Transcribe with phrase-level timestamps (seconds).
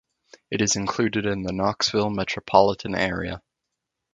[0.49, 3.43] It is included in the Knoxville Metropolitan Area.